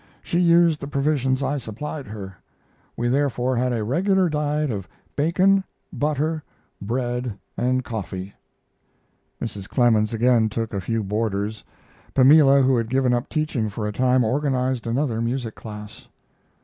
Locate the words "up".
13.13-13.29